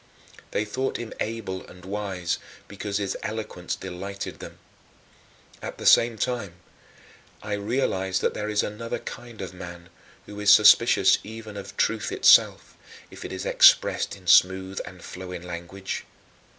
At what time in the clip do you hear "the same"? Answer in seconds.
5.77-6.17